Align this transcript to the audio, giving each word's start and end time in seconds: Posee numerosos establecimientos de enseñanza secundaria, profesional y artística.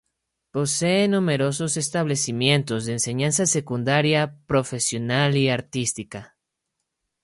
Posee 0.49 1.07
numerosos 1.07 1.77
establecimientos 1.77 2.85
de 2.85 2.93
enseñanza 2.93 3.45
secundaria, 3.45 4.35
profesional 4.47 5.37
y 5.37 5.49
artística. 5.49 6.35